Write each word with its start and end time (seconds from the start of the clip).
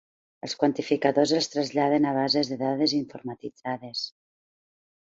Els 0.45 0.55
quantificadors 0.63 1.33
els 1.41 1.51
traslladen 1.57 2.09
a 2.13 2.15
bases 2.17 2.51
de 2.55 2.59
dades 2.65 2.99
informatitzades. 3.05 4.07